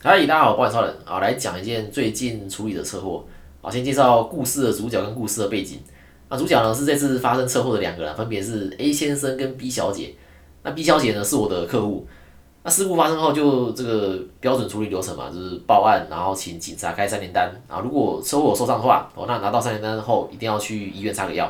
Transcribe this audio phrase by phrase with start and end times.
[0.00, 3.24] 嗨，大家好，我是超人啊，来讲一件最近处理的车祸
[3.60, 3.68] 啊。
[3.68, 5.80] 先介绍故事的主角跟故事的背景。
[6.28, 10.14] 那主角呢是这次发生车祸的两个人，分别是 A 先生跟 B 小姐。
[10.62, 12.06] 那 B 小姐呢是我的客户。
[12.62, 17.80] 那事故发生后就这个标准处理流程嘛，就是报案，然后请警察开三联单啊。
[17.80, 21.46] 如果车祸受伤的话，哦，那拿到三联单后一定要去医院擦个药。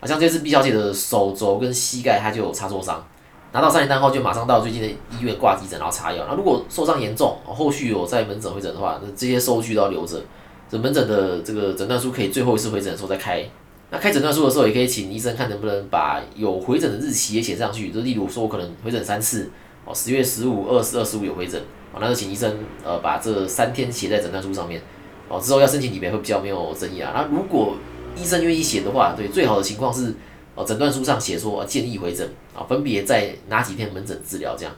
[0.00, 3.06] 啊，像这次 B 小姐的手肘跟膝盖，她就有擦挫伤。
[3.52, 6.24] 拿到三联单后，就马上到最近的医院挂急诊，然后查药。
[6.26, 10.22] 那如果受伤严重，后续有在门诊会诊的话，那这些收据都要留着。
[10.70, 13.44] 这门诊的这个诊断书可以最后一次回诊的时候再开。
[13.90, 17.90] 那开诊断书的时候，也可以请医生看能不能把有回诊的日期也写上去。
[17.90, 19.50] 就例如说，我可能回诊三次，
[19.84, 21.60] 哦，十月十五、二十二、十五有回诊，
[21.92, 24.80] 哦，那就请医生呃把这三天写在诊断书上面。
[25.28, 27.12] 哦，之后要申请理赔会比较没有争议啊。
[27.14, 27.74] 那如果
[28.16, 30.14] 医生愿意写的话，对，最好的情况是。
[30.54, 34.74] 哦，诊断书上写说建议回诊啊，分别在哪几天门诊治疗这样。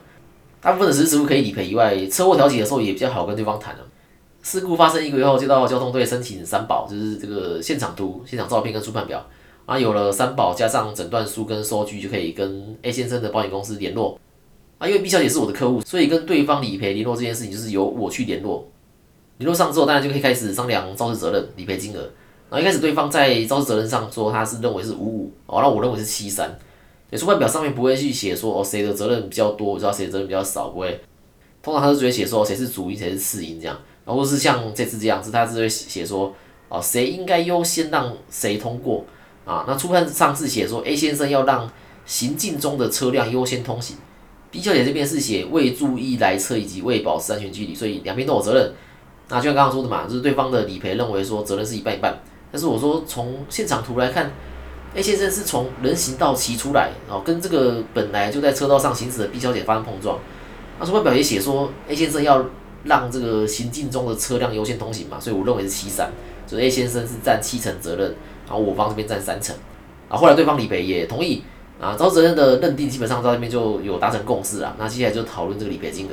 [0.61, 3.81] 大部分的实时可以理赔以外，车祸调解的时候也比较好跟对方谈了。
[4.41, 9.25] 事故发生一个月后，就到交通队申请三保，就是这个现场图、现场照片跟出判表。
[9.65, 14.19] 啊，有了三保加上诊断书跟收据，就可以跟 A 先生的保险公司联络。
[14.77, 18.67] 啊，因为 B 小姐是我的客户，所以跟对方理赔联络这件事情就是由我去联络。
[19.39, 22.09] 联络上之后，当然就可以开始商量肇事责任、理赔金额。
[22.49, 26.57] 然后一开始对方在肇事责任上说他是认为是五五哦，那我认为是七三，
[27.09, 31.01] 对，出判表上面不会去写说哦谁的责任比较多，我知道谁的责任比较少，不会，
[31.61, 36.33] 通常他是直接写说谁是主因谁是次因这样，然后是像这次这样子，他是会写说
[36.69, 39.03] 哦谁应该优先让谁通过。
[39.45, 41.71] 啊，那初判上是写说 A 先生要让
[42.03, 43.95] 行进中的车辆优先通行
[44.49, 48.73] ，B 小姐这边是写未注意来车以及未保持安全距离，所以两边都有责任，
[49.29, 52.19] 那就像刚刚说的嘛，就是对方的理赔认为说责任是一半一半。
[52.55, 54.31] 但是我说，从现场图来看
[54.95, 60.17] ，A 先生是从人行道骑出来，然后跟这个本来就在车道上行驶的 B 小姐发生碰撞。
[60.79, 62.45] 那说外表也写说，A 先生要
[62.85, 66.09] 让这个行进中的车辆优先通行嘛，所以我认为是七三，
[66.47, 68.15] 所以 A 先生是占七成责任，
[68.47, 69.53] 然后我方这边占三成。
[70.07, 71.43] 啊，后来对方理赔也同意，
[71.81, 74.73] 啊，招责任的认定基本上到那边就有达成共识了。
[74.79, 76.11] 那接下来就讨论这个理赔金额。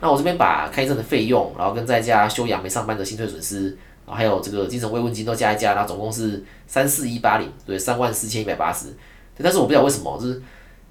[0.00, 3.76] 那我这边把开证的费用，然后跟在家休养没上班的薪退损失。
[4.12, 8.86] 还有这个精神慰问金都加一加，然后总共是三四一八零，对，三万四千一百八十。
[9.40, 10.42] 但是我不知道为什么，就是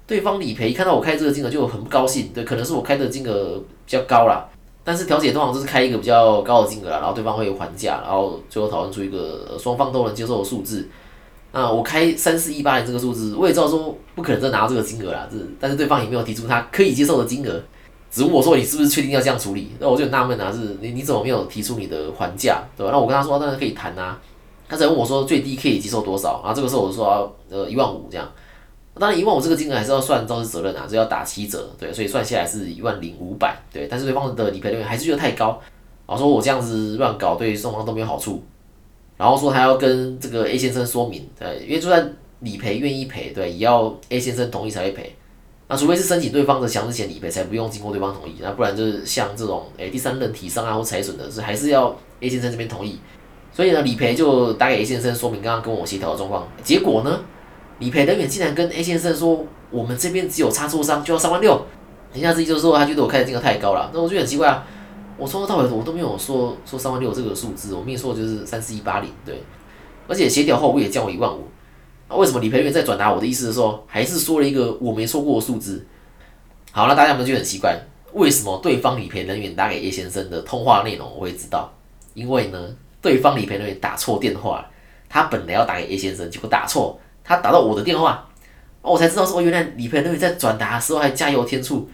[0.06, 4.48] 对方理赔看到我开这个金额就很不高兴，对，可能是我开的金额比较高啦。
[4.82, 10.88] 但是调解通常都是开一个比较高的金额然后对方会有还价，然后最后讨论出一个双方都能接受的数字。
[11.52, 17.62] 那我开三四一八零这个数字，我也知道说不可能再拿到这个金额啦，这但是对方也没有提出他可以接受的金额。
[18.10, 19.70] 只问我说你是不是确定要这样处理？
[19.78, 22.90] 那我就纳闷啊，是你你怎么没有提出你的还价，对吧？
[22.92, 24.20] 那我跟他说当然可以谈啊。
[24.68, 26.40] 他在问我说最低可以接受多少？
[26.44, 28.28] 然后这个时候我就说呃一万五这样。
[28.98, 33.86] 当然一万五这个金额还是要算肇事责任啊，是要打七折，对，所以算下来是一万零五百，对。
[33.86, 35.58] 但是对方的理赔人员还是觉得太高，
[36.06, 38.42] 然后说我这样子乱搞对双方都没有好处，
[39.16, 45.14] 然后说他要跟这个 A 先生说明，对，因为就算理赔愿意赔，对，也要 A 先生同意才会赔。
[45.70, 48.34] 那除非是申请对方的强制险理赔，才不用经过对方同意。
[48.42, 52.98] 那不然就是像这种诶第三人体伤啊或财损的，是还是要 A 先生这边同意。
[53.52, 56.48] 所以呢，理赔就打给 A 先生说明刚刚跟我协调的状况。
[56.64, 57.20] 结果呢，
[57.78, 61.64] 理赔人员竟然跟 A 先生说，我们这边只有擦挫伤就要三万六。
[62.12, 63.88] 人家自己就说他觉得我开的金额太高了。
[63.94, 64.66] 那我觉得很奇怪啊，
[65.16, 69.40] 我从头到尾我都没有说说三万六这个数字，我明明说就是三四一八零对。
[70.08, 71.44] 而且协调后我也降我一万五。
[72.16, 75.86] 为什么理赔员在转达我的意思的时候，还是说了一个我没说过的数字？
[76.72, 77.78] 好，那大家有没有觉得很奇怪？
[78.12, 81.72] 为什么对方理赔人员打给叶先生的通话内容我会知道？
[82.14, 82.58] 因为呢，
[83.00, 84.68] 对方理赔人员打错电话，
[85.08, 88.28] 他本来要打给叶先生，结果打错，他打到我的电话，
[88.82, 91.88] 我才知道说，原来理赔人员在转达的时候还加油添醋。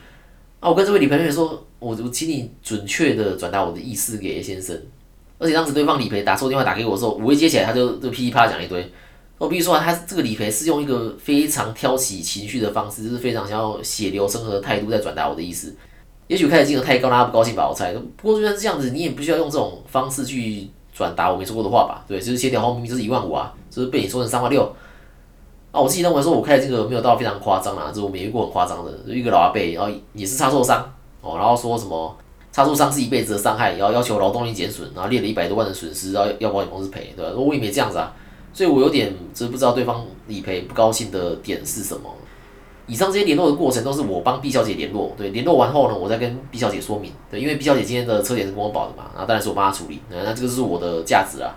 [0.60, 4.75] 啊，我跟这位理赔人员说，我我请你准确的转达我的意思给叶先生。
[5.38, 8.91] 而且当时对方理赔打错电话打给我的时候，我一接起来，他就就噼里啪啦讲一堆。
[9.38, 15.76] 我比如说，他这个理赔是用一个非常挑起情绪的方式，就是非常想要血流成河的态度在转达我的意思。
[16.26, 17.69] 也许开的金额太高，他不高兴吧？
[17.69, 17.92] 我猜。
[17.92, 22.03] 不过就算是这样子，你也不需要用这种方式去转达我没说过的话吧？
[22.09, 24.62] 对，就是协调后明明就是一万五啊，就是被你说成三万六。
[25.71, 30.91] 啊，我自己认为说我开的金额没有到非常夸张啊，就是我没遇过很夸张的，一个老阿伯，然后也是差错伤
[31.21, 32.16] 哦，然后说什么
[32.50, 37.33] 差错伤是一辈子的伤害，然后要求劳动力减损，然后列了一百多万的损失，然后要保险公司赔，对吧？
[37.36, 38.10] 我也没这样子啊。
[38.56, 42.10] 所以我有点就是不知道对方理赔不高兴的点是什么。
[42.86, 51.53] 以上这些联络的过程都是我帮 B 小姐联络，对，联络完后呢，我再跟 B 小姐说明，对，因为 B 小姐今天的车险是跟我保的嘛，那当然是我帮她处理，那这个是我的价值啊。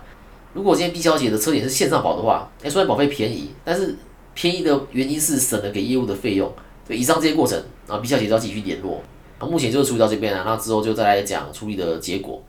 [0.52, 3.96] 如果今天 B 小姐的车险是线上保的话，哎，虽然保费便宜，但是
[4.34, 6.52] 便宜的原因是省了给业务的费用。
[6.86, 9.00] 对，以上这些过程，然后 B 小姐就要继续联络。
[9.40, 12.42] 目前就是处理到这边了，那之后就再来讲处理的结果。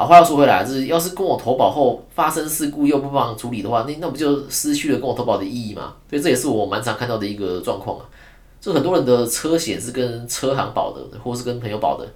[0.00, 5.92] 啊，话又说回来，就是要是跟我投保后发生事故又不帮处理的话，那那不就失去了跟我投保的意义吗？
[6.08, 8.06] 所以这也是我蛮常看到的一个状况啊。
[8.62, 12.10] 就很多人的车险是跟车行保的，或是跟朋友保的，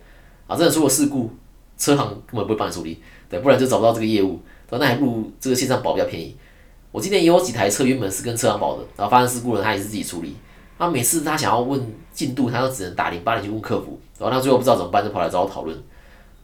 [0.46, 1.28] 啊，真的出了事故，
[1.76, 4.40] 车行根本不会帮你处理，对，不然就找不到这个业务，
[4.70, 6.34] 那还不如这个线上保比较便宜。
[6.90, 10.34] 我今年也有几台车原本是跟车行保的，然后发生事故了，他也是自己处理。
[10.78, 11.78] 他每次他想要问
[12.14, 15.78] 进度，他都只能打零八零去问客服，然后他最后不知道怎么办，就跑来找我讨论。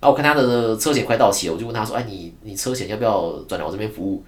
[0.00, 4.22] 然后我看他的车险快到期了，我就问他说：“哎，你你车险要不要转来我这边服务？”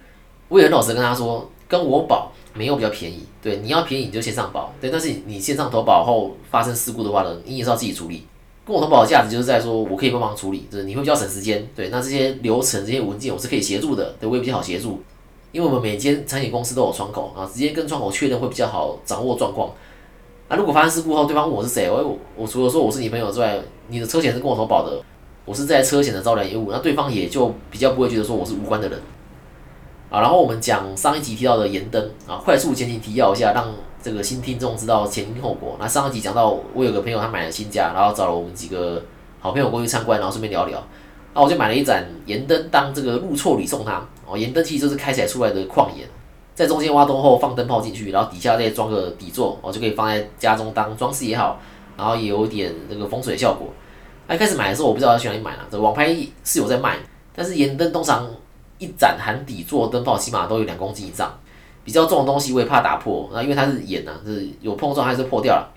[0.49, 8.27] 我也很老实跟他说：“跟我保没有比较便宜，对，你要便宜你就线上保，对，但是你线上投保后发生事故的话呢，你也是要自己处理。
[8.63, 15.01] 跟我投保的价值就是在说我可以帮忙处理，就是你会比较省时间，对，那这些流程这些文件我是可以协助的，对，我也比较好协助，
[15.51, 19.71] 因为我们每间产险公司都有窗口啊，直接跟窗口确认会比较好掌握状况。
[20.49, 25.01] 那如果发生事故后，对方问我是谁，我我除了说我是你朋友之外，你的车险是跟我投保的。”
[25.45, 28.99] 我是在车险的招揽业务，那对方也就比较不会觉得说我是无关的人
[30.09, 30.21] 啊。
[30.21, 33.67] 然后我们讲上一集提到的盐灯啊，快速前情提要一下，让
[34.01, 35.75] 这个新听众知道前因后果。
[35.79, 39.03] 那上一集讲到我有个朋友他买了新家，然后找了我们几个
[39.41, 40.81] 好朋友过去参观，然后顺便聊聊。
[41.33, 44.37] 那我就买了一盏盐灯当这个入错礼送他哦。
[44.37, 46.07] 盐灯其实就是开起来出来的矿盐，
[46.55, 51.59] 在中间挖洞后放灯泡进去，然后底下再装个底座哦，就可以放在家中当装饰也好，
[51.97, 53.67] 然后也有点那个风水效果。
[54.29, 56.97] 一开始买的时候我不知道去哪里买了，这网拍是有在卖，
[57.35, 58.27] 但是盐灯通常
[58.79, 61.37] 一盏含底座灯泡起码都有两公斤以上，
[61.83, 65.69] 比较重的东西我也怕打破，那因为它是盐呐，就是有碰撞还是破掉了，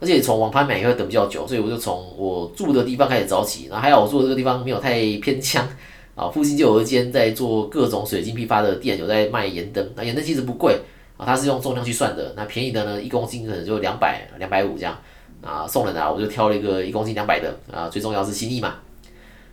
[0.00, 5.66] 而且从网拍买也会等比较久，所以我就从我住的地方开始找起，然后还好我住的这个地方没有太偏乡
[6.14, 10.80] 啊，附近就有一间在做各种水晶批发的店，有在卖盐灯，那盐灯其实不贵
[11.16, 14.96] 啊，它是用重量去算的，那便宜的呢一公斤可能就两百两百五这样。
[15.42, 18.74] 啊，送人啊，我就挑了一个一公斤两百的啊，最重要是心意嘛。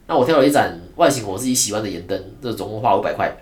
[0.07, 3.35] 那我挑了一盏外形我自己喜欢的盐灯，这总共花五百块。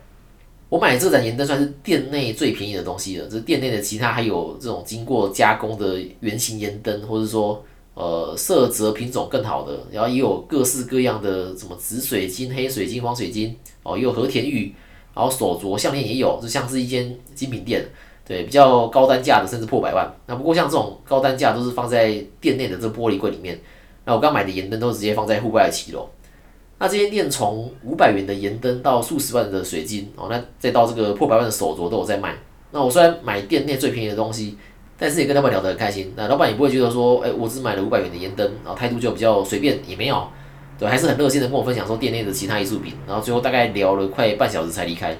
[0.69, 7.63] 我买这盏盐灯算是店内最便宜的东西了，这店内的其他还有这种经过加工的圆形盐灯，或者说
[7.93, 14.73] 呃色泽品种更好的，然后也有各式各样的什么紫水晶、黑水晶、黄水晶哦，也有和田玉，
[15.13, 17.85] 然后手镯项链也有，就像是一间精品店。
[18.25, 20.09] 对，比较高单价的，甚至破百万。
[20.27, 23.59] 那不过像这种高单价都是放在店内的这玻璃柜里面。
[24.05, 26.07] 那我刚买的盐灯都直接放在户外的七楼。
[26.79, 32.35] 那这些店从五百元的盐灯到数十万的水晶哦，那再到这个破百万的手镯都有在卖。
[32.71, 34.57] 那我虽然买店内最便宜的东西，
[34.97, 36.11] 但是也跟老板聊得很开心。
[36.15, 40.27] 那老板也不会觉得说，哎，我只买了五百元的盐灯，然后态度就比较随便，也没有，
[40.79, 42.93] 对，还是很热心的跟我分享说店内的其他艺术品。
[43.05, 45.17] 然后最后大概聊了快半小时才离开。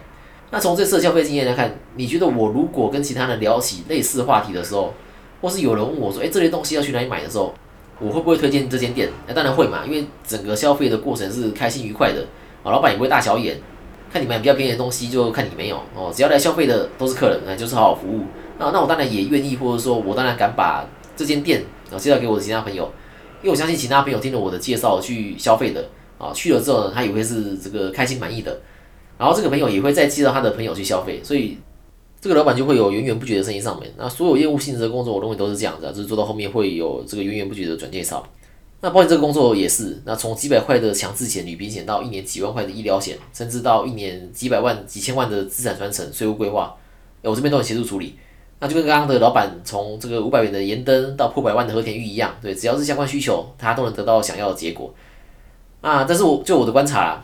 [0.54, 4.94] 那从这次的消费经验来看，你觉得我如果跟其他人聊起类似话题的时候，
[5.42, 7.52] 或是有人问我说，哎，这类东西要去哪里买的时候，
[8.00, 9.10] 我会不会推荐这间店？
[9.26, 12.22] 那当然会嘛，因为整个消费的过程是开心愉快的，
[12.62, 13.60] 啊，老板也不会大小眼，
[14.12, 18.22] 看你买比较便宜的东西就看你没有哦，只要来消费的都是客人，那就是好好服务。
[18.60, 20.86] 那那我当然也愿意，或者说我当然敢把
[21.16, 22.84] 这间店啊介绍给我的其他朋友，
[23.42, 25.84] 因为我相信其他朋友听了我的介绍去消费的
[26.20, 28.56] 啊，去了之后呢，他也会是这个开心满意的。
[29.24, 31.58] 然后这个朋友也会再介绍他的朋友去消费，所以
[32.20, 33.90] 这个老板就会有源源不绝的生意上门。
[33.98, 38.22] 那所有业务性质的工作，我认为都是这样子，就是做到后面会有这个源源不绝的转介绍。
[38.82, 46.76] 那保险这个工作也是，那从几百块的强制险、旅行险到一年几万块的医疗险，甚至到一年几百万、几千万的资产传承、税务规划，
[47.22, 48.18] 我这边都很协助处理。
[48.60, 54.94] 那就跟刚刚的老板从这个五百元的盐灯到破百万的和田玉一样，对，只要是相关需求，他都能得到想要的结果。
[55.80, 57.24] 啊，但是我就我的观察。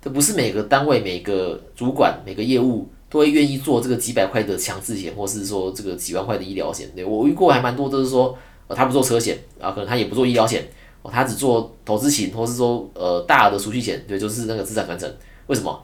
[0.00, 6.88] 这不是每个单位、每个主管、每个业务都会愿意做这个几百块的强制险，或是说这个几万块的医疗险。
[6.94, 8.36] 对我遇过还蛮多，都是说，
[8.68, 10.66] 呃，他不做车险，啊，可能他也不做医疗险，
[11.02, 15.12] 哦，他只做投资型，或是说，呃，大额的储蓄险，对，就是那个资产传承。
[15.46, 15.82] 为什么？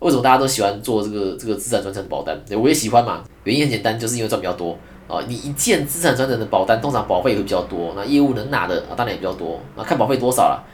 [0.00, 2.36] 为什么大家都喜欢做这个这个资产传承保单？
[2.44, 3.22] 对，我也喜欢嘛。
[3.44, 4.76] 原因很简单，就是因为赚比较多
[5.06, 5.22] 啊。
[5.28, 9.60] 你一件资产传承的保单，通常保费会比较多，那业务能拿的啊，当然也比较多。
[9.76, 10.64] 那看保费多少了。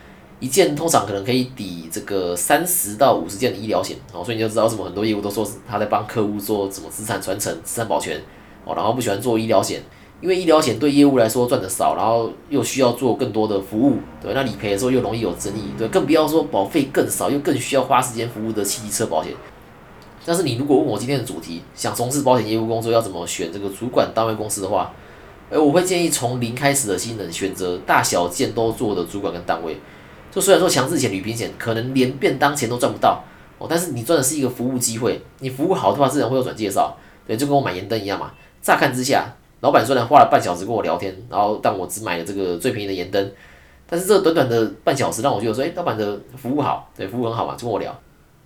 [0.41, 8.17] 一件通常可能可以抵这个三十到五十件的医疗险哦，所以你就知道什么很多业务都说他在帮客户做什么资产传承、资产保全
[8.65, 9.83] 哦，然后不喜欢做医疗险，
[10.21, 19.33] 因为医疗险对业务来说赚的少，然后又需要做更多的服务，对，那理赔的时候又容易有争议，对，更不要说保费更少又更需要花时间服务的汽车保险。
[20.25, 24.93] 但是你如果问我今天的主题，想从事保险业务工作要怎么选这个主管单位公司的话，
[25.51, 29.77] 哎，我会建议从零开始的新人选择大小件都做的主管跟单位。
[30.31, 33.23] 就虽然说强制险、旅平险可能连便当钱都赚不到
[33.59, 38.33] 哦，但是你赚的是一个服务机会，你服务好的话，自然会有转介绍，对，就跟我买盐灯一样嘛。
[38.61, 39.27] 乍看之下，
[39.61, 43.33] 老板虽然花了半小时跟我聊天，然后但我只买了这个最便宜的盐灯，
[43.89, 47.97] 但是这短短的半小时让我觉得说，哎，老板的服务好，对，服务很好嘛，就跟我聊。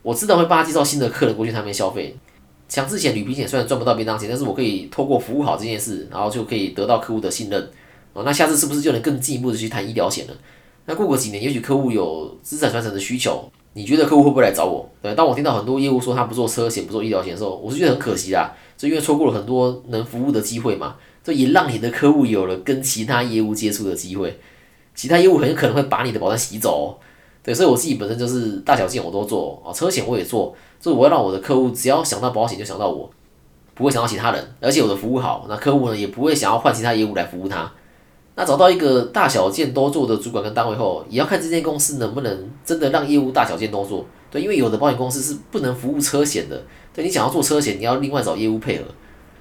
[0.02, 2.16] 我自然会帮他介绍新的客人过去他那边消费。
[2.68, 7.70] 强制险、旅平险虽然赚不到便当钱，但是我可以透过服务好这件事，然后就可以得到客户的信任。
[8.14, 10.34] 哦，那下次是不是就能更进一步的去谈医疗险了？
[10.84, 14.88] 那过个几年，也许客户有资产传承的需求，你觉得客户会不会来找我？
[15.00, 20.96] 对，当我听到很多业务说他不做车险、不做医疗险的时候，我是觉得很可惜啦，就因为错过了很多能服务的机会嘛。
[21.22, 24.40] 这也让你的客户有了跟其他业务接触的机会，
[24.92, 26.98] 其他业务很有可能会把你的保单洗走。
[27.44, 33.08] 对，所以我自己本身就是大小件我都做啊，车险我也做，所以我要让我的客户只要想到保险就想到我，
[33.74, 37.72] 不会想到其他人，而且我的服务好，那客户呢也不会想要换其他业务来服务他。
[38.34, 44.06] 那找到一个大小件都做的主管跟单位后，也要看这间公司能不能真的让业务大小件都做。
[44.30, 46.62] 对，因为有的保险公司是不能服务车险的，
[46.94, 48.84] 对你想要做车险，你要另外找业务配合。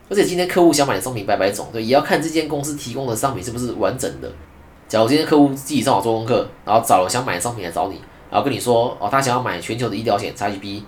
[0.09, 4.29] 而且今天客户想买的商品百百种，对，也要看这间公司提供的商品是不是完整的。
[4.89, 7.95] 假如今天客户自己上网做功课，然后找了想买的商品来找你，
[8.29, 10.81] 然后跟你说，哦，他想要买全球的医疗险 XGB，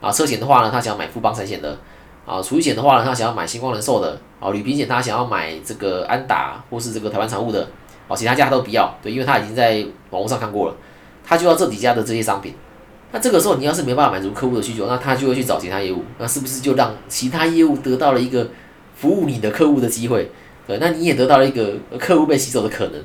[0.00, 1.78] 啊，车险的话呢，他想要买富邦财险的，
[2.24, 7.68] 啊，储蓄险的话呢，他想要买星光人寿的，啊，旅行险他想要买这个安达或是这个台湾产物的，
[8.08, 10.74] 哦，其他家他都不要，对，因为他已经在网络上看过了，
[11.24, 12.54] 他就要这几家的这些商品。
[13.12, 18.48] 那这个时候你要是没办法满足客户的需求，那他就会去找其他业务，那是不是就让其他业务得到了一个
[18.94, 20.30] 服务你的客户的机会？
[20.66, 23.02] 对，那你也得到了一个客户被吸走的可能。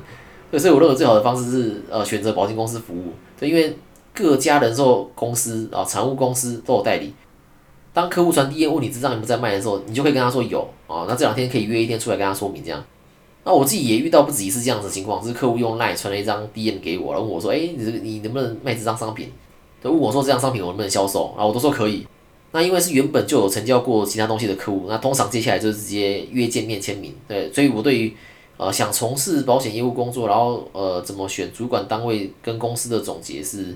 [0.52, 3.14] 对所以，我认为最好的方式是，呃，选择保险公司服务。
[3.38, 3.76] 对，因为
[4.14, 7.14] 各家人寿公司啊、产物公司都有代理。
[7.96, 11.06] 当客户传 D N 问你这张有没有在卖的时候，你就可以跟他说有啊。
[11.08, 12.84] 那这两天可以约一天出来跟他说明这样。
[13.46, 19.32] 那我自己也遇到不止一次这样子情况，就是客户用 Line 传了一张 D N 给我，然后问我说：“哎，你你能不能卖这张商品？”
[19.82, 22.06] 就问我说：“这张商品我能不能销售？”然后我都说可以。
[22.52, 27.14] 那因为是原本就有成交过其他东西的客户，那通常接下来就是直接约见面签名。
[27.28, 28.14] 对，所以我对于
[28.58, 33.76] 呃，想从事保险业务工作，然后呃，怎么选主管单位跟公司的总结是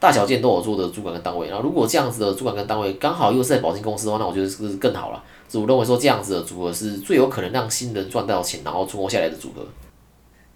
[0.00, 1.48] 大小件都有做的主管跟单位。
[1.48, 5.22] 然后如果这样子的主管跟单位刚好又是在保金公司的话，那我觉得是不是更好了。
[5.52, 9.62] 我认为说这样子的组合是最有可能让新人赚到钱，然后存活下来的组合。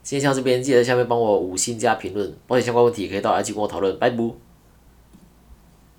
[0.02, 4.53] 今天到这边，记得下面帮我五星加评论，保险相关问题可以到 IG 跟我讨论，拜拜。